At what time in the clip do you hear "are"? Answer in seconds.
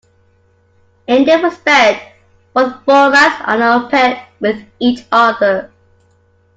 3.47-3.61